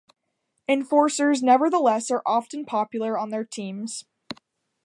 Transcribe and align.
Enforcers 0.67 1.43
nevertheless 1.43 2.09
are 2.09 2.23
often 2.25 2.65
popular 2.65 3.19
on 3.19 3.29
their 3.29 3.45
teams. 3.45 4.03